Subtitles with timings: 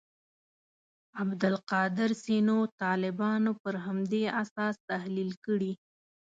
[1.21, 5.71] عبدالقادر سینو طالبان پر همدې اساس تحلیل کړي.